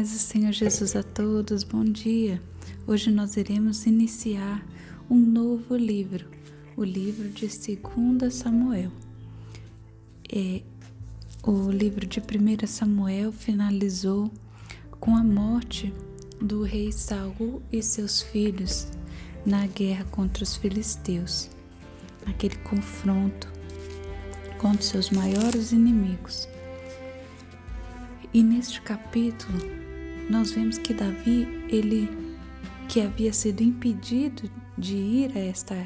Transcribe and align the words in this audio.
paz 0.00 0.12
do 0.12 0.18
Senhor 0.18 0.52
Jesus 0.52 0.96
a 0.96 1.02
todos, 1.02 1.62
bom 1.62 1.84
dia. 1.84 2.42
Hoje 2.86 3.10
nós 3.10 3.36
iremos 3.36 3.84
iniciar 3.84 4.66
um 5.10 5.18
novo 5.18 5.76
livro, 5.76 6.26
o 6.74 6.82
livro 6.82 7.28
de 7.28 7.46
2 7.46 8.32
Samuel. 8.32 8.90
É, 10.32 10.62
o 11.42 11.70
livro 11.70 12.06
de 12.06 12.18
1 12.18 12.66
Samuel 12.66 13.30
finalizou 13.30 14.30
com 14.98 15.14
a 15.14 15.22
morte 15.22 15.92
do 16.40 16.62
rei 16.62 16.90
Saul 16.90 17.60
e 17.70 17.82
seus 17.82 18.22
filhos 18.22 18.88
na 19.44 19.66
guerra 19.66 20.06
contra 20.06 20.42
os 20.42 20.56
filisteus, 20.56 21.50
naquele 22.26 22.56
confronto 22.56 23.52
contra 24.56 24.80
seus 24.80 25.10
maiores 25.10 25.72
inimigos. 25.72 26.48
E 28.32 28.42
neste 28.42 28.80
capítulo 28.80 29.79
nós 30.30 30.52
vemos 30.52 30.78
que 30.78 30.94
Davi, 30.94 31.66
ele 31.68 32.08
que 32.88 33.00
havia 33.00 33.32
sido 33.32 33.62
impedido 33.62 34.48
de 34.78 34.96
ir 34.96 35.36
a 35.36 35.40
esta 35.40 35.76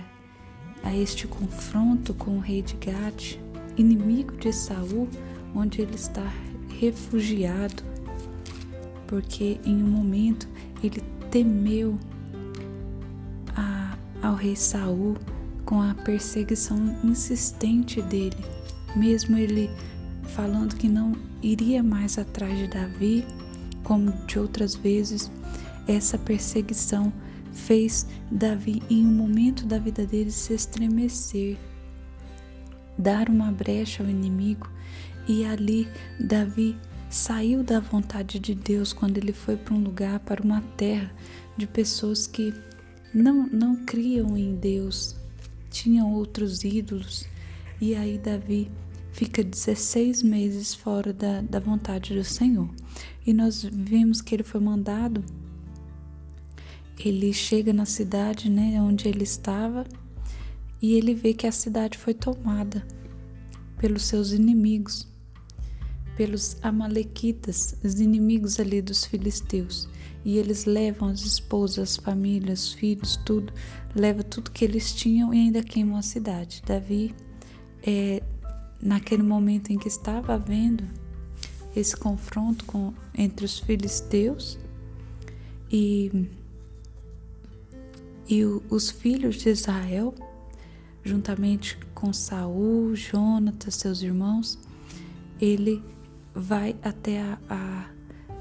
a 0.82 0.94
este 0.94 1.26
confronto 1.26 2.12
com 2.12 2.36
o 2.36 2.40
rei 2.40 2.60
de 2.60 2.74
Gade, 2.74 3.40
inimigo 3.74 4.36
de 4.36 4.52
Saul, 4.52 5.08
onde 5.54 5.80
ele 5.80 5.94
está 5.94 6.30
refugiado, 6.78 7.82
porque 9.06 9.58
em 9.64 9.82
um 9.82 9.86
momento 9.86 10.46
ele 10.82 11.00
temeu 11.30 11.98
a, 13.56 13.96
ao 14.20 14.34
rei 14.34 14.54
Saul 14.54 15.16
com 15.64 15.80
a 15.80 15.94
perseguição 15.94 16.78
insistente 17.02 18.02
dele, 18.02 18.36
mesmo 18.94 19.38
ele 19.38 19.70
falando 20.34 20.76
que 20.76 20.86
não 20.88 21.12
iria 21.42 21.82
mais 21.82 22.18
atrás 22.18 22.58
de 22.58 22.68
Davi, 22.68 23.24
como 23.84 24.10
de 24.26 24.38
outras 24.38 24.74
vezes, 24.74 25.30
essa 25.86 26.18
perseguição 26.18 27.12
fez 27.52 28.06
Davi, 28.30 28.82
em 28.90 29.06
um 29.06 29.12
momento 29.12 29.64
da 29.64 29.78
vida 29.78 30.04
dele, 30.04 30.30
se 30.30 30.52
estremecer, 30.52 31.56
dar 32.98 33.28
uma 33.28 33.52
brecha 33.52 34.02
ao 34.02 34.08
inimigo, 34.08 34.68
e 35.28 35.44
ali 35.44 35.88
Davi 36.18 36.76
saiu 37.08 37.62
da 37.62 37.78
vontade 37.78 38.40
de 38.40 38.54
Deus 38.54 38.92
quando 38.92 39.18
ele 39.18 39.32
foi 39.32 39.56
para 39.56 39.74
um 39.74 39.82
lugar, 39.82 40.18
para 40.20 40.42
uma 40.42 40.60
terra 40.76 41.12
de 41.56 41.66
pessoas 41.66 42.26
que 42.26 42.52
não, 43.14 43.46
não 43.46 43.76
criam 43.84 44.36
em 44.36 44.56
Deus, 44.56 45.14
tinham 45.70 46.12
outros 46.12 46.64
ídolos, 46.64 47.26
e 47.80 47.94
aí 47.94 48.18
Davi 48.18 48.70
fica 49.14 49.44
16 49.44 50.24
meses 50.24 50.74
fora 50.74 51.12
da, 51.12 51.40
da 51.40 51.60
vontade 51.60 52.14
do 52.14 52.24
Senhor. 52.24 52.68
E 53.24 53.32
nós 53.32 53.62
vimos 53.62 54.20
que 54.20 54.34
ele 54.34 54.42
foi 54.42 54.60
mandado, 54.60 55.24
ele 56.98 57.32
chega 57.32 57.72
na 57.72 57.86
cidade 57.86 58.50
né, 58.50 58.82
onde 58.82 59.08
ele 59.08 59.22
estava 59.22 59.86
e 60.82 60.94
ele 60.94 61.14
vê 61.14 61.32
que 61.32 61.46
a 61.46 61.52
cidade 61.52 61.96
foi 61.96 62.12
tomada 62.12 62.84
pelos 63.78 64.04
seus 64.04 64.32
inimigos, 64.32 65.08
pelos 66.16 66.56
amalequitas, 66.60 67.76
os 67.84 68.00
inimigos 68.00 68.58
ali 68.58 68.82
dos 68.82 69.04
filisteus. 69.04 69.88
E 70.24 70.38
eles 70.38 70.64
levam 70.64 71.08
as 71.08 71.20
esposas, 71.20 71.90
as 71.90 71.96
famílias, 71.96 72.68
os 72.68 72.72
filhos, 72.72 73.16
tudo, 73.24 73.52
leva 73.94 74.24
tudo 74.24 74.50
que 74.50 74.64
eles 74.64 74.92
tinham 74.92 75.32
e 75.32 75.38
ainda 75.38 75.62
queimam 75.62 75.96
a 75.96 76.02
cidade. 76.02 76.62
Davi 76.66 77.14
é, 77.86 78.22
naquele 78.80 79.22
momento 79.22 79.70
em 79.70 79.78
que 79.78 79.88
estava 79.88 80.34
havendo 80.34 80.84
esse 81.74 81.96
confronto 81.96 82.64
com, 82.64 82.92
entre 83.16 83.44
os 83.44 83.58
filisteus 83.58 84.58
e, 85.70 86.28
e 88.28 88.44
o, 88.44 88.62
os 88.70 88.90
filhos 88.90 89.36
de 89.36 89.48
Israel, 89.48 90.14
juntamente 91.02 91.78
com 91.94 92.12
Saul, 92.12 92.94
Jonatas, 92.94 93.74
seus 93.74 94.02
irmãos, 94.02 94.58
ele 95.40 95.82
vai 96.34 96.76
até 96.82 97.20
a, 97.20 97.38
a, 97.48 97.86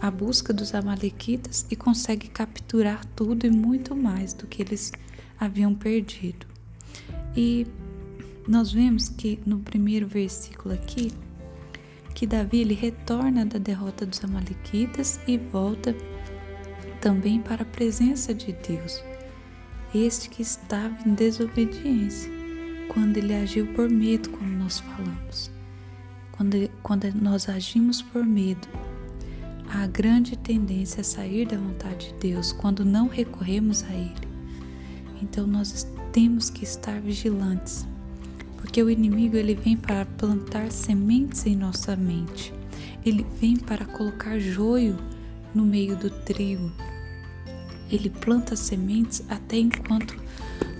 a 0.07 0.11
busca 0.11 0.53
dos 0.53 0.73
amalequitas 0.73 1.65
e 1.69 1.75
consegue 1.75 2.27
capturar 2.27 3.05
tudo 3.15 3.45
e 3.45 3.51
muito 3.51 3.95
mais 3.95 4.33
do 4.33 4.47
que 4.47 4.61
eles 4.61 4.91
haviam 5.39 5.73
perdido. 5.73 6.45
E 7.35 7.67
nós 8.47 8.71
vemos 8.73 9.07
que 9.07 9.39
no 9.45 9.59
primeiro 9.59 10.05
versículo 10.05 10.73
aqui, 10.73 11.11
que 12.13 12.27
Davi 12.27 12.59
ele 12.59 12.73
retorna 12.73 13.45
da 13.45 13.57
derrota 13.57 14.05
dos 14.05 14.23
amalequitas 14.23 15.19
e 15.27 15.37
volta 15.37 15.95
também 16.99 17.39
para 17.39 17.63
a 17.63 17.65
presença 17.65 18.33
de 18.33 18.53
Deus. 18.67 19.01
Este 19.95 20.29
que 20.29 20.41
estava 20.41 20.95
em 21.07 21.13
desobediência, 21.13 22.31
quando 22.89 23.17
ele 23.17 23.33
agiu 23.33 23.67
por 23.73 23.89
medo, 23.89 24.29
como 24.29 24.49
nós 24.57 24.79
falamos. 24.79 25.49
Quando, 26.31 26.69
quando 26.81 27.11
nós 27.13 27.47
agimos 27.47 28.01
por 28.01 28.25
medo, 28.25 28.67
há 29.69 29.87
grande 29.87 30.37
tendência 30.37 31.01
a 31.01 31.03
sair 31.03 31.47
da 31.47 31.57
vontade 31.57 32.07
de 32.07 32.31
Deus 32.31 32.51
quando 32.51 32.83
não 32.83 33.07
recorremos 33.07 33.83
a 33.83 33.93
Ele. 33.93 34.27
Então 35.21 35.47
nós 35.47 35.87
temos 36.11 36.49
que 36.49 36.63
estar 36.63 36.99
vigilantes 36.99 37.87
porque 38.63 38.81
o 38.81 38.89
inimigo 38.89 39.35
ele 39.35 39.55
vem 39.55 39.75
para 39.75 40.05
plantar 40.05 40.71
sementes 40.71 41.45
em 41.45 41.53
nossa 41.53 41.97
mente. 41.97 42.53
Ele 43.05 43.25
vem 43.37 43.57
para 43.57 43.83
colocar 43.83 44.39
joio 44.39 44.97
no 45.53 45.65
meio 45.65 45.97
do 45.97 46.09
trigo. 46.09 46.71
Ele 47.91 48.09
planta 48.09 48.55
sementes 48.55 49.21
até 49.27 49.57
enquanto 49.57 50.15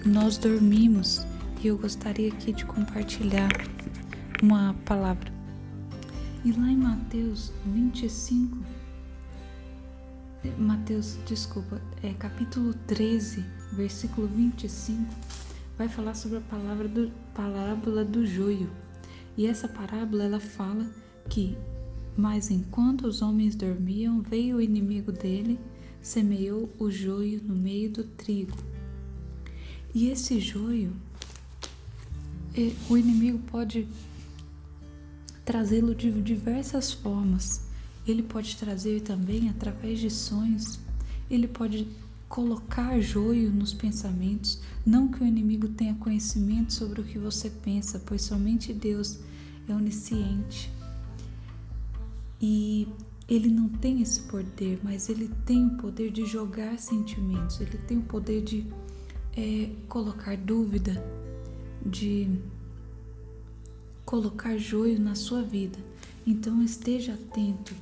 nós 0.05 0.37
dormimos. 0.37 1.27
E 1.61 1.67
eu 1.67 1.77
gostaria 1.77 2.29
aqui 2.29 2.53
de 2.53 2.63
compartilhar 2.63 3.51
uma 4.41 4.73
palavra. 4.85 5.29
E 6.45 6.53
lá 6.53 6.69
em 6.69 6.77
Mateus 6.77 7.51
25, 7.65 8.59
Mateus, 10.57 11.17
desculpa, 11.27 11.81
é 12.01 12.13
capítulo 12.13 12.73
13, 12.87 13.43
versículo 13.73 14.25
25 14.27 15.52
vai 15.77 15.87
falar 15.87 16.13
sobre 16.13 16.37
a 16.37 16.41
palavra 16.41 16.87
do, 16.87 17.11
parábola 17.33 18.03
do 18.05 18.25
joio. 18.25 18.69
E 19.35 19.47
essa 19.47 19.67
parábola 19.67 20.23
ela 20.23 20.39
fala 20.39 20.85
que, 21.29 21.57
mas 22.15 22.51
enquanto 22.51 23.07
os 23.07 23.21
homens 23.21 23.55
dormiam, 23.55 24.21
veio 24.21 24.57
o 24.57 24.61
inimigo 24.61 25.11
dele, 25.11 25.59
semeou 26.01 26.69
o 26.77 26.91
joio 26.91 27.41
no 27.43 27.55
meio 27.55 27.89
do 27.89 28.03
trigo. 28.03 28.57
E 29.93 30.09
esse 30.09 30.39
joio, 30.39 30.93
é, 32.55 32.71
o 32.89 32.97
inimigo 32.97 33.39
pode 33.39 33.87
trazê-lo 35.43 35.95
de 35.95 36.11
diversas 36.21 36.91
formas. 36.91 37.67
Ele 38.07 38.21
pode 38.21 38.55
trazer 38.57 39.01
também 39.01 39.49
através 39.49 39.99
de 39.99 40.09
sonhos. 40.09 40.79
Ele 41.29 41.47
pode 41.47 41.87
colocar 42.33 42.99
joio 42.99 43.51
nos 43.51 43.75
pensamentos, 43.75 44.59
não 44.83 45.07
que 45.07 45.21
o 45.21 45.25
inimigo 45.25 45.67
tenha 45.67 45.93
conhecimento 45.93 46.73
sobre 46.73 46.99
o 46.99 47.03
que 47.03 47.19
você 47.19 47.47
pensa, 47.47 48.01
pois 48.03 48.23
somente 48.23 48.73
Deus 48.73 49.19
é 49.69 49.71
onisciente. 49.71 50.73
E 52.41 52.87
ele 53.29 53.49
não 53.49 53.69
tem 53.69 54.01
esse 54.01 54.21
poder, 54.21 54.79
mas 54.81 55.09
ele 55.09 55.29
tem 55.45 55.67
o 55.67 55.77
poder 55.77 56.09
de 56.09 56.25
jogar 56.25 56.79
sentimentos, 56.79 57.61
ele 57.61 57.77
tem 57.77 57.99
o 57.99 58.03
poder 58.03 58.41
de 58.41 58.65
é, 59.37 59.69
colocar 59.87 60.35
dúvida, 60.35 61.05
de 61.85 62.27
colocar 64.03 64.57
joio 64.57 64.99
na 64.99 65.13
sua 65.13 65.43
vida. 65.43 65.77
Então 66.25 66.63
esteja 66.63 67.13
atento 67.13 67.75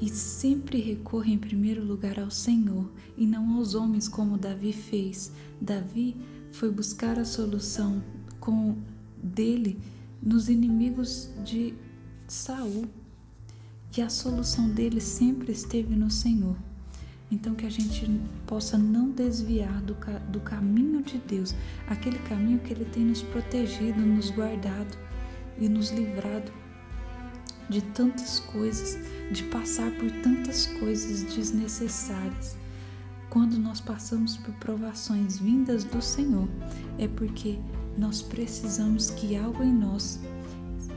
e 0.00 0.08
sempre 0.08 0.80
recorra 0.80 1.28
em 1.28 1.38
primeiro 1.38 1.84
lugar 1.84 2.18
ao 2.18 2.30
Senhor 2.30 2.90
e 3.16 3.26
não 3.26 3.56
aos 3.56 3.74
homens 3.74 4.08
como 4.08 4.38
Davi 4.38 4.72
fez. 4.72 5.30
Davi 5.60 6.16
foi 6.52 6.70
buscar 6.70 7.18
a 7.18 7.24
solução 7.24 8.02
com 8.38 8.78
dele 9.22 9.78
nos 10.22 10.48
inimigos 10.48 11.30
de 11.44 11.74
Saul. 12.26 12.86
E 13.96 14.00
a 14.00 14.08
solução 14.08 14.68
dele 14.70 15.00
sempre 15.00 15.52
esteve 15.52 15.94
no 15.96 16.10
Senhor. 16.10 16.56
Então 17.30 17.54
que 17.54 17.66
a 17.66 17.70
gente 17.70 18.08
possa 18.46 18.78
não 18.78 19.10
desviar 19.10 19.82
do, 19.82 19.96
do 20.30 20.40
caminho 20.40 21.02
de 21.02 21.18
Deus, 21.18 21.54
aquele 21.88 22.18
caminho 22.20 22.58
que 22.60 22.72
Ele 22.72 22.84
tem 22.84 23.04
nos 23.04 23.22
protegido, 23.22 24.00
nos 24.00 24.30
guardado 24.30 24.96
e 25.58 25.68
nos 25.68 25.90
livrado 25.90 26.50
de 27.70 27.80
tantas 27.80 28.40
coisas, 28.40 28.98
de 29.30 29.44
passar 29.44 29.90
por 29.92 30.10
tantas 30.22 30.66
coisas 30.66 31.22
desnecessárias. 31.22 32.58
Quando 33.30 33.56
nós 33.56 33.80
passamos 33.80 34.36
por 34.36 34.52
provações 34.54 35.38
vindas 35.38 35.84
do 35.84 36.02
Senhor, 36.02 36.48
é 36.98 37.06
porque 37.06 37.60
nós 37.96 38.20
precisamos 38.20 39.10
que 39.10 39.36
algo 39.36 39.62
em 39.62 39.72
nós 39.72 40.18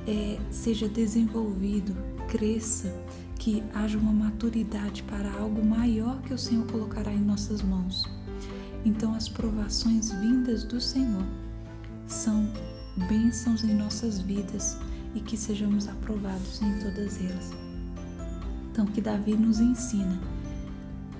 é, 0.07 0.39
seja 0.49 0.89
desenvolvido, 0.89 1.95
cresça, 2.27 2.91
que 3.37 3.61
haja 3.73 3.97
uma 3.97 4.11
maturidade 4.11 5.03
para 5.03 5.31
algo 5.33 5.63
maior 5.63 6.21
que 6.23 6.33
o 6.33 6.37
Senhor 6.37 6.65
colocará 6.65 7.13
em 7.13 7.21
nossas 7.21 7.61
mãos. 7.61 8.09
Então, 8.83 9.13
as 9.13 9.29
provações 9.29 10.11
vindas 10.11 10.63
do 10.63 10.81
Senhor 10.81 11.25
são 12.07 12.51
bênçãos 13.07 13.63
em 13.63 13.73
nossas 13.73 14.19
vidas 14.19 14.77
e 15.13 15.19
que 15.19 15.37
sejamos 15.37 15.87
aprovados 15.87 16.61
em 16.61 16.79
todas 16.79 17.19
elas. 17.21 17.51
Então, 18.71 18.85
que 18.85 19.01
Davi 19.01 19.35
nos 19.35 19.59
ensina 19.59 20.19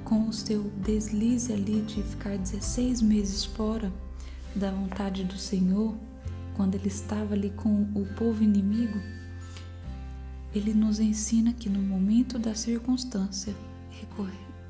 com 0.03 0.27
o 0.27 0.33
seu 0.33 0.63
deslize 0.83 1.53
ali 1.53 1.81
de 1.81 2.01
ficar 2.03 2.37
16 2.37 3.01
meses 3.01 3.45
fora 3.45 3.91
da 4.55 4.71
vontade 4.71 5.23
do 5.23 5.37
Senhor, 5.37 5.95
quando 6.55 6.75
ele 6.75 6.87
estava 6.87 7.33
ali 7.33 7.49
com 7.51 7.83
o 7.95 8.05
povo 8.15 8.43
inimigo, 8.43 8.99
ele 10.53 10.73
nos 10.73 10.99
ensina 10.99 11.53
que 11.53 11.69
no 11.69 11.81
momento 11.81 12.37
da 12.37 12.53
circunstância 12.53 13.55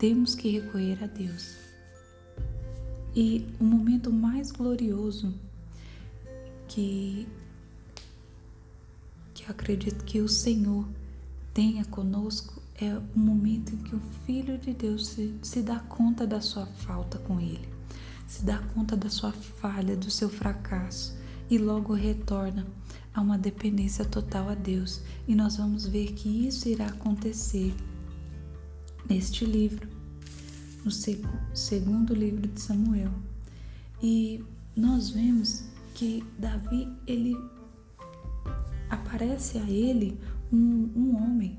temos 0.04 0.36
que 0.36 0.50
recorrer 0.50 1.02
a 1.02 1.08
Deus. 1.08 1.56
E 3.16 3.48
o 3.58 3.64
momento 3.64 4.12
mais 4.12 4.52
glorioso 4.52 5.34
que, 6.68 7.25
que 9.44 9.50
eu 9.50 9.51
acredito 9.51 10.06
que 10.06 10.22
o 10.22 10.30
Senhor 10.30 10.88
tenha 11.54 11.84
conosco 11.86 12.62
é 12.80 12.98
o 13.16 13.19
momento 13.19 13.74
em 13.74 13.78
que 13.78 13.95
o 13.95 14.01
Filho 14.25 14.57
de 14.57 14.74
Deus 14.74 15.07
se, 15.07 15.36
se 15.44 15.62
dá 15.62 15.80
conta 15.80 16.25
da 16.25 16.40
sua 16.40 16.66
falta 16.66 17.19
com 17.19 17.40
Ele, 17.40 17.68
se 18.25 18.44
dá 18.44 18.57
conta 18.74 18.95
da 18.95 19.10
sua 19.10 19.31
falha, 19.34 19.95
do 19.98 20.10
seu 20.10 20.30
fracasso 20.30 21.16
e 21.50 21.57
logo 21.57 21.94
retorna 21.94 22.66
a 23.13 23.22
uma 23.22 23.38
dependência 23.38 24.06
total 24.06 24.50
a 24.50 24.56
Deus. 24.56 25.01
E 25.28 25.36
nós 25.36 25.57
vamos 25.57 25.86
ver 25.86 26.13
que 26.13 26.48
isso 26.48 26.68
irá 26.69 26.88
acontecer 26.88 27.75
neste 29.07 29.46
livro, 29.46 29.88
no 30.84 30.92
segundo 31.54 32.16
livro 32.16 32.48
de 32.48 32.60
Samuel. 32.60 33.12
E 34.01 34.44
nós 34.75 35.10
vemos 35.10 35.66
que 35.94 36.24
Davi, 36.39 36.88
ele 37.06 37.36
aparece 39.24 39.58
a 39.58 39.70
ele 39.70 40.18
um, 40.52 40.90
um 40.96 41.16
homem 41.16 41.58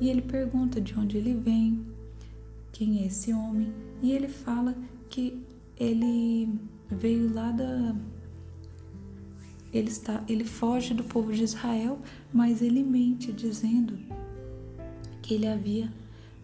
e 0.00 0.10
ele 0.10 0.20
pergunta 0.20 0.80
de 0.80 0.98
onde 0.98 1.16
ele 1.16 1.32
vem, 1.32 1.86
quem 2.72 3.02
é 3.02 3.06
esse 3.06 3.32
homem, 3.32 3.72
e 4.02 4.10
ele 4.10 4.26
fala 4.26 4.74
que 5.08 5.40
ele 5.78 6.58
veio 6.90 7.32
lá 7.32 7.52
da 7.52 7.94
ele 9.72 9.88
está 9.88 10.22
ele 10.28 10.44
foge 10.44 10.92
do 10.92 11.04
povo 11.04 11.32
de 11.32 11.44
Israel, 11.44 11.98
mas 12.32 12.60
ele 12.60 12.82
mente 12.82 13.32
dizendo 13.32 13.96
que 15.22 15.34
ele 15.34 15.46
havia 15.46 15.90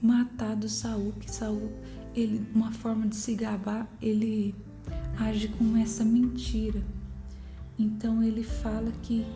matado 0.01 0.69
Saul, 0.69 1.13
que 1.19 1.31
Saul 1.31 1.71
ele 2.15 2.47
uma 2.55 2.71
forma 2.71 3.07
de 3.09 3.17
se 3.17 3.35
gabar, 3.35 3.87
ele 4.01 4.55
age 5.19 5.49
com 5.49 5.77
essa 5.77 6.05
mentira. 6.05 6.83
Então 7.79 8.23
ele 8.23 8.43
fala 8.43 8.91
que 9.03 9.27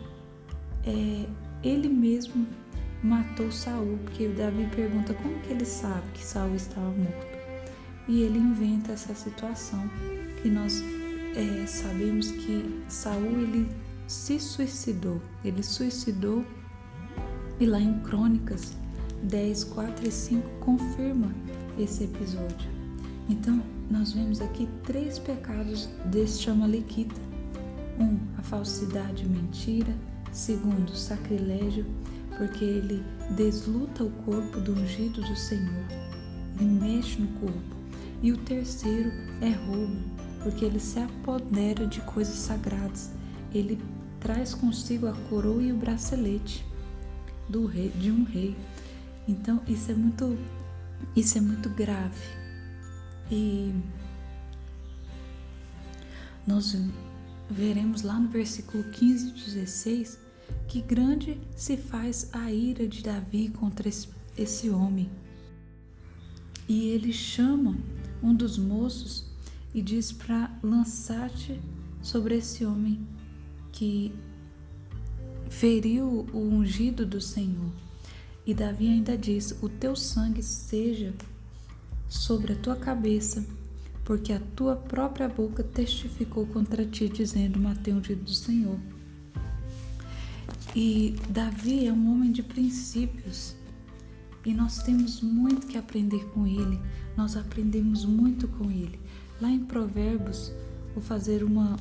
é, 0.85 1.25
ele 1.63 1.89
mesmo 1.89 2.45
matou 3.03 3.51
Saul, 3.51 3.97
porque 4.03 4.27
Davi 4.29 4.67
pergunta 4.75 5.13
como 5.13 5.39
que 5.41 5.51
ele 5.51 5.65
sabe 5.65 6.03
que 6.13 6.23
Saul 6.23 6.55
estava 6.55 6.89
morto. 6.89 7.33
E 8.07 8.21
ele 8.21 8.37
inventa 8.37 8.91
essa 8.91 9.13
situação 9.13 9.89
que 10.41 10.49
nós 10.49 10.83
é, 11.35 11.65
sabemos 11.65 12.31
que 12.31 12.83
Saul 12.87 13.39
ele 13.39 13.69
se 14.07 14.39
suicidou, 14.39 15.21
ele 15.43 15.63
suicidou 15.63 16.45
e 17.59 17.65
lá 17.65 17.79
em 17.79 17.99
Crônicas 18.01 18.75
10, 19.23 19.63
4 19.65 20.07
e 20.07 20.11
5 20.11 20.49
confirma 20.59 21.33
esse 21.77 22.03
episódio. 22.03 22.69
Então 23.29 23.61
nós 23.89 24.11
vemos 24.11 24.41
aqui 24.41 24.67
três 24.83 25.17
pecados 25.17 25.87
deste 26.05 26.49
Amalequita 26.49 27.33
um, 27.99 28.17
a 28.37 28.41
falsidade 28.41 29.23
e 29.23 29.27
mentira. 29.27 29.93
Segundo, 30.33 30.95
sacrilégio, 30.95 31.85
porque 32.37 32.65
ele 32.65 33.03
desluta 33.35 34.03
o 34.03 34.09
corpo 34.09 34.59
do 34.59 34.73
ungido 34.73 35.21
do 35.21 35.35
Senhor. 35.35 35.85
Ele 36.59 36.71
mexe 36.71 37.21
no 37.21 37.27
corpo. 37.39 37.75
E 38.21 38.31
o 38.31 38.37
terceiro 38.37 39.11
é 39.41 39.49
roubo, 39.49 39.95
porque 40.41 40.65
ele 40.65 40.79
se 40.79 40.99
apodera 40.99 41.85
de 41.85 42.01
coisas 42.01 42.33
sagradas. 42.35 43.11
Ele 43.53 43.79
traz 44.19 44.55
consigo 44.55 45.05
a 45.05 45.13
coroa 45.29 45.61
e 45.61 45.71
o 45.71 45.77
bracelete 45.77 46.65
do 47.47 47.67
rei, 47.67 47.89
de 47.89 48.09
um 48.09 48.23
rei. 48.23 48.55
Então 49.27 49.61
isso 49.67 49.91
é 49.91 49.93
muito, 49.93 50.35
isso 51.15 51.37
é 51.37 51.41
muito 51.41 51.69
grave. 51.69 52.25
E 53.29 53.71
nós 56.47 56.75
veremos 57.51 58.01
lá 58.01 58.19
no 58.19 58.29
versículo 58.29 58.83
15 58.85 59.27
e 59.27 59.31
16 59.31 60.22
que 60.67 60.81
grande 60.81 61.39
se 61.55 61.77
faz 61.77 62.29
a 62.33 62.51
ira 62.51 62.87
de 62.87 63.03
Davi 63.03 63.49
contra 63.49 63.89
esse 64.37 64.69
homem. 64.69 65.09
E 66.67 66.89
ele 66.89 67.13
chama 67.13 67.77
um 68.21 68.33
dos 68.33 68.57
moços 68.57 69.25
e 69.73 69.81
diz 69.81 70.11
para 70.11 70.51
lançar-te 70.63 71.59
sobre 72.01 72.37
esse 72.37 72.65
homem 72.65 73.05
que 73.71 74.13
feriu 75.49 76.25
o 76.33 76.39
ungido 76.39 77.05
do 77.05 77.19
Senhor. 77.19 77.71
E 78.45 78.53
Davi 78.53 78.87
ainda 78.87 79.17
diz: 79.17 79.57
O 79.61 79.69
teu 79.69 79.95
sangue 79.95 80.41
seja 80.41 81.13
sobre 82.07 82.53
a 82.53 82.55
tua 82.55 82.75
cabeça 82.75 83.45
porque 84.03 84.33
a 84.33 84.39
tua 84.55 84.75
própria 84.75 85.29
boca 85.29 85.63
testificou 85.63 86.45
contra 86.45 86.85
ti, 86.85 87.07
dizendo: 87.07 87.59
Matei 87.59 87.93
o 87.93 87.97
ungido 87.97 88.23
do 88.23 88.33
Senhor. 88.33 88.77
E 90.75 91.15
Davi 91.29 91.85
é 91.85 91.93
um 91.93 92.11
homem 92.11 92.31
de 92.31 92.41
princípios 92.41 93.55
e 94.43 94.53
nós 94.53 94.81
temos 94.81 95.21
muito 95.21 95.67
que 95.67 95.77
aprender 95.77 96.25
com 96.29 96.47
ele, 96.47 96.79
nós 97.15 97.37
aprendemos 97.37 98.05
muito 98.05 98.47
com 98.47 98.71
ele. 98.71 98.99
Lá 99.39 99.51
em 99.51 99.59
Provérbios, 99.59 100.51
vou 100.95 101.03
fazer 101.03 101.43
uma, 101.43 101.77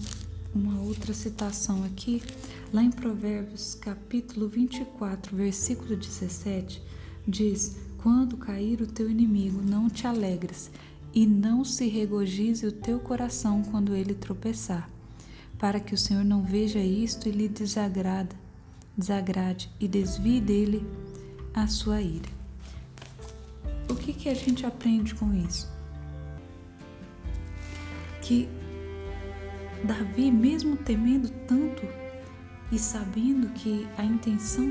uma 0.54 0.78
outra 0.80 1.14
citação 1.14 1.82
aqui. 1.84 2.22
Lá 2.70 2.82
em 2.82 2.90
Provérbios, 2.90 3.74
capítulo 3.74 4.46
24, 4.46 5.34
versículo 5.34 5.96
17, 5.96 6.82
diz: 7.26 7.78
Quando 7.96 8.36
cair 8.36 8.82
o 8.82 8.86
teu 8.86 9.10
inimigo, 9.10 9.62
não 9.62 9.88
te 9.88 10.06
alegres, 10.06 10.70
e 11.14 11.26
não 11.26 11.64
se 11.64 11.88
regozije 11.88 12.66
o 12.66 12.72
teu 12.72 13.00
coração 13.00 13.62
quando 13.62 13.96
ele 13.96 14.12
tropeçar, 14.12 14.88
para 15.58 15.80
que 15.80 15.94
o 15.94 15.98
Senhor 15.98 16.24
não 16.24 16.42
veja 16.42 16.78
isto 16.78 17.28
e 17.28 17.32
lhe 17.32 17.48
desagrada, 17.48 18.41
desagrade 18.96 19.70
e 19.80 19.88
desvie 19.88 20.40
dele 20.40 20.86
a 21.54 21.66
sua 21.66 22.00
ira. 22.00 22.28
O 23.88 23.94
que, 23.94 24.12
que 24.12 24.28
a 24.28 24.34
gente 24.34 24.64
aprende 24.64 25.14
com 25.14 25.32
isso? 25.34 25.70
Que 28.20 28.48
Davi, 29.84 30.30
mesmo 30.30 30.76
temendo 30.76 31.28
tanto 31.46 31.82
e 32.70 32.78
sabendo 32.78 33.48
que 33.48 33.86
a 33.98 34.04
intenção 34.04 34.66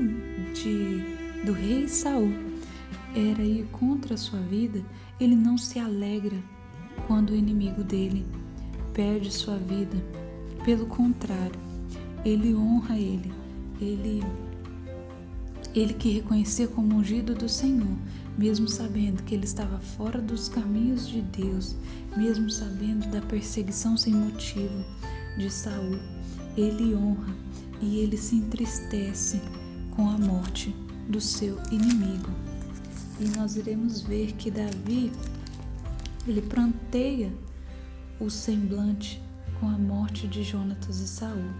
de, 0.54 1.44
do 1.44 1.52
rei 1.52 1.86
Saul 1.86 2.32
era 3.14 3.42
ir 3.42 3.66
contra 3.70 4.14
a 4.14 4.18
sua 4.18 4.40
vida, 4.40 4.82
ele 5.20 5.36
não 5.36 5.58
se 5.58 5.78
alegra 5.78 6.36
quando 7.06 7.30
o 7.30 7.36
inimigo 7.36 7.84
dele 7.84 8.26
perde 8.94 9.30
sua 9.30 9.56
vida. 9.56 9.96
Pelo 10.64 10.86
contrário, 10.86 11.60
ele 12.24 12.54
honra 12.54 12.98
ele. 12.98 13.32
Ele 13.82 14.22
ele 15.74 15.94
que 15.94 16.10
reconhecia 16.10 16.68
como 16.68 16.96
ungido 16.96 17.34
do 17.34 17.48
Senhor, 17.48 17.96
mesmo 18.36 18.68
sabendo 18.68 19.22
que 19.22 19.34
ele 19.34 19.44
estava 19.44 19.78
fora 19.78 20.20
dos 20.20 20.46
caminhos 20.46 21.08
de 21.08 21.22
Deus, 21.22 21.74
mesmo 22.14 22.50
sabendo 22.50 23.08
da 23.08 23.22
perseguição 23.22 23.96
sem 23.96 24.12
motivo 24.12 24.84
de 25.38 25.50
Saul, 25.50 25.98
ele 26.58 26.94
honra 26.94 27.34
e 27.80 28.00
ele 28.00 28.18
se 28.18 28.36
entristece 28.36 29.40
com 29.92 30.10
a 30.10 30.18
morte 30.18 30.74
do 31.08 31.20
seu 31.20 31.58
inimigo. 31.70 32.30
E 33.18 33.24
nós 33.36 33.56
iremos 33.56 34.02
ver 34.02 34.32
que 34.32 34.50
Davi 34.50 35.10
ele 36.26 36.42
pranteia 36.42 37.32
o 38.20 38.28
semblante 38.28 39.22
com 39.58 39.68
a 39.68 39.78
morte 39.78 40.28
de 40.28 40.42
Jonatas 40.42 41.00
e 41.00 41.08
Saul, 41.08 41.50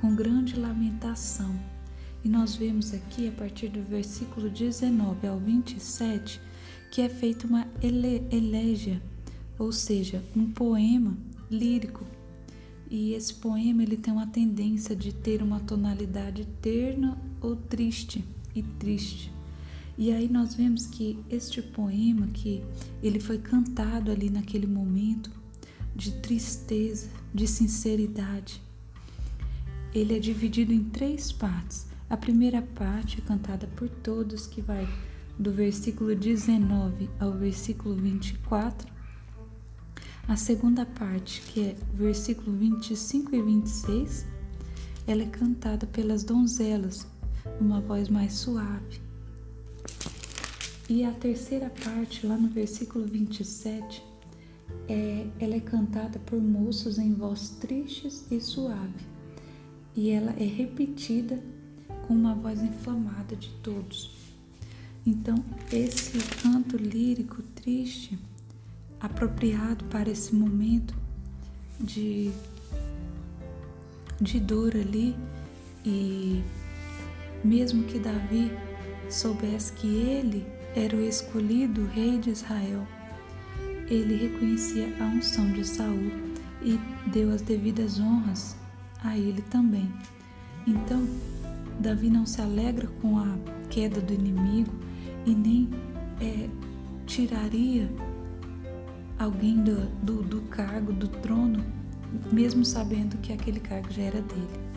com 0.00 0.14
grande 0.14 0.58
lamentação. 0.58 1.54
E 2.24 2.28
nós 2.28 2.56
vemos 2.56 2.92
aqui 2.94 3.28
a 3.28 3.32
partir 3.32 3.68
do 3.68 3.82
versículo 3.82 4.48
19 4.48 5.26
ao 5.26 5.38
27 5.38 6.40
que 6.90 7.02
é 7.02 7.08
feita 7.08 7.46
uma 7.46 7.66
ele 7.82 8.22
elégia, 8.30 9.02
ou 9.58 9.70
seja, 9.72 10.24
um 10.34 10.50
poema 10.50 11.16
lírico. 11.50 12.04
E 12.90 13.12
esse 13.12 13.34
poema 13.34 13.82
ele 13.82 13.96
tem 13.96 14.12
uma 14.12 14.26
tendência 14.26 14.96
de 14.96 15.12
ter 15.12 15.42
uma 15.42 15.60
tonalidade 15.60 16.46
terna 16.62 17.18
ou 17.40 17.54
triste 17.56 18.24
e 18.54 18.62
triste. 18.62 19.30
E 19.98 20.12
aí 20.12 20.28
nós 20.28 20.54
vemos 20.54 20.86
que 20.86 21.18
este 21.28 21.60
poema 21.60 22.28
que 22.28 22.62
ele 23.02 23.20
foi 23.20 23.38
cantado 23.38 24.10
ali 24.10 24.30
naquele 24.30 24.66
momento 24.66 25.30
de 25.94 26.12
tristeza, 26.12 27.08
de 27.34 27.46
sinceridade, 27.46 28.62
ele 29.94 30.16
é 30.16 30.18
dividido 30.18 30.72
em 30.72 30.84
três 30.84 31.32
partes. 31.32 31.86
A 32.08 32.16
primeira 32.16 32.62
parte 32.62 33.18
é 33.18 33.26
cantada 33.26 33.66
por 33.76 33.88
todos, 33.88 34.46
que 34.46 34.60
vai 34.60 34.88
do 35.38 35.52
versículo 35.52 36.14
19 36.14 37.08
ao 37.20 37.32
versículo 37.32 37.94
24. 37.94 38.90
A 40.26 40.36
segunda 40.36 40.84
parte, 40.84 41.40
que 41.42 41.68
é 41.68 41.76
versículo 41.94 42.56
25 42.56 43.34
e 43.34 43.42
26, 43.42 44.26
ela 45.06 45.22
é 45.22 45.26
cantada 45.26 45.86
pelas 45.86 46.22
donzelas, 46.22 47.06
numa 47.60 47.80
voz 47.80 48.08
mais 48.08 48.34
suave. 48.34 49.00
E 50.88 51.04
a 51.04 51.12
terceira 51.12 51.70
parte, 51.84 52.26
lá 52.26 52.36
no 52.36 52.48
versículo 52.48 53.06
27, 53.06 54.02
é, 54.88 55.26
ela 55.38 55.54
é 55.54 55.60
cantada 55.60 56.18
por 56.20 56.40
moços 56.40 56.98
em 56.98 57.14
voz 57.14 57.50
tristes 57.60 58.26
e 58.30 58.40
suave. 58.40 59.17
E 59.98 60.10
ela 60.10 60.32
é 60.38 60.44
repetida 60.44 61.42
com 62.06 62.14
uma 62.14 62.32
voz 62.32 62.62
inflamada 62.62 63.34
de 63.34 63.48
todos. 63.64 64.12
Então, 65.04 65.34
esse 65.72 66.16
canto 66.40 66.76
lírico 66.76 67.42
triste, 67.42 68.16
apropriado 69.00 69.84
para 69.86 70.08
esse 70.08 70.32
momento 70.36 70.94
de, 71.80 72.30
de 74.20 74.38
dor 74.38 74.76
ali, 74.76 75.16
e 75.84 76.44
mesmo 77.42 77.82
que 77.82 77.98
Davi 77.98 78.52
soubesse 79.10 79.72
que 79.72 79.88
ele 79.88 80.46
era 80.76 80.96
o 80.96 81.00
escolhido 81.00 81.84
rei 81.86 82.18
de 82.18 82.30
Israel, 82.30 82.86
ele 83.90 84.14
reconhecia 84.14 84.94
a 85.02 85.06
unção 85.06 85.50
de 85.50 85.66
Saul 85.66 86.12
e 86.62 86.78
deu 87.10 87.32
as 87.32 87.42
devidas 87.42 87.98
honras 87.98 88.54
a 89.02 89.16
ele 89.16 89.42
também. 89.42 89.92
Então, 90.66 91.06
Davi 91.80 92.10
não 92.10 92.26
se 92.26 92.40
alegra 92.40 92.88
com 93.00 93.18
a 93.18 93.36
queda 93.70 94.00
do 94.00 94.12
inimigo 94.12 94.72
e 95.24 95.34
nem 95.34 95.68
é, 96.20 96.48
tiraria 97.06 97.90
alguém 99.18 99.62
do, 99.62 99.86
do, 100.02 100.22
do 100.22 100.40
cargo, 100.42 100.92
do 100.92 101.08
trono, 101.08 101.64
mesmo 102.32 102.64
sabendo 102.64 103.16
que 103.18 103.32
aquele 103.32 103.60
cargo 103.60 103.90
já 103.90 104.02
era 104.02 104.20
dele. 104.20 104.68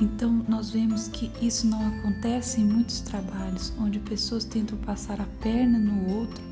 Então, 0.00 0.44
nós 0.48 0.70
vemos 0.70 1.08
que 1.08 1.30
isso 1.44 1.66
não 1.66 1.88
acontece 1.88 2.60
em 2.60 2.64
muitos 2.64 3.00
trabalhos, 3.00 3.72
onde 3.78 3.98
pessoas 3.98 4.44
tentam 4.44 4.78
passar 4.78 5.20
a 5.20 5.26
perna 5.42 5.76
no 5.78 6.14
outro 6.14 6.42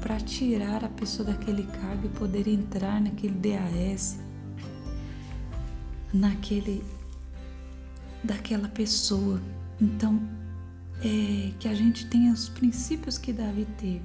para 0.00 0.18
tirar 0.18 0.84
a 0.84 0.88
pessoa 0.88 1.28
daquele 1.28 1.64
cargo 1.64 2.06
e 2.06 2.08
poder 2.08 2.48
entrar 2.48 3.00
naquele 3.00 3.34
DAS, 3.34 4.18
naquele 6.12 6.84
daquela 8.22 8.68
pessoa. 8.68 9.40
Então, 9.80 10.20
é 11.00 11.52
que 11.58 11.68
a 11.68 11.74
gente 11.74 12.06
tenha 12.06 12.32
os 12.32 12.48
princípios 12.48 13.16
que 13.16 13.32
Davi 13.32 13.66
teve. 13.78 14.02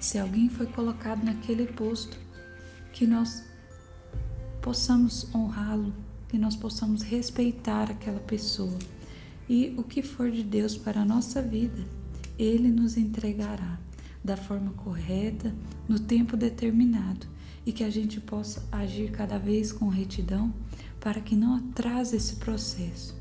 Se 0.00 0.18
alguém 0.18 0.48
foi 0.48 0.66
colocado 0.66 1.24
naquele 1.24 1.66
posto, 1.66 2.18
que 2.92 3.06
nós 3.06 3.44
possamos 4.60 5.32
honrá-lo 5.34 5.92
que 6.34 6.38
nós 6.38 6.56
possamos 6.56 7.02
respeitar 7.02 7.92
aquela 7.92 8.18
pessoa. 8.18 8.76
E 9.48 9.72
o 9.78 9.84
que 9.84 10.02
for 10.02 10.32
de 10.32 10.42
Deus 10.42 10.76
para 10.76 11.02
a 11.02 11.04
nossa 11.04 11.40
vida, 11.40 11.80
Ele 12.36 12.72
nos 12.72 12.96
entregará 12.96 13.78
da 14.24 14.36
forma 14.36 14.72
correta, 14.72 15.54
no 15.88 16.00
tempo 16.00 16.36
determinado, 16.36 17.24
e 17.66 17.72
que 17.72 17.84
a 17.84 17.90
gente 17.90 18.20
possa 18.20 18.66
agir 18.70 19.10
cada 19.10 19.38
vez 19.38 19.72
com 19.72 19.88
retidão 19.88 20.52
para 21.00 21.20
que 21.20 21.36
não 21.36 21.56
atrase 21.56 22.16
esse 22.16 22.36
processo. 22.36 23.14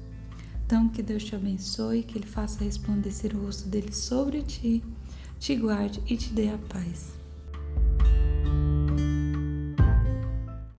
Então, 0.66 0.90
que 0.90 1.04
Deus 1.04 1.24
te 1.24 1.36
abençoe, 1.36 2.04
que 2.04 2.18
Ele 2.18 2.26
faça 2.26 2.64
resplandecer 2.64 3.36
o 3.36 3.44
rosto 3.44 3.68
dele 3.68 3.94
sobre 3.94 4.42
ti, 4.42 4.84
te 5.40 5.56
guarde 5.56 6.02
e 6.08 6.16
te 6.16 6.30
dê 6.34 6.50
a 6.50 6.58
paz. 6.58 7.23